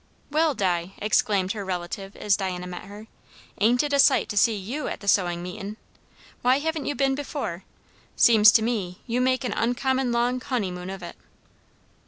[0.31, 3.05] "Well, Di!" exclaimed her relative as Diana met her.
[3.59, 5.77] "Ain't it a sight to see you at the sewin' meetin'!
[6.41, 7.65] Why haven't you been before?
[8.15, 11.15] Seems to me, you make an uncommon long honeymoon of it."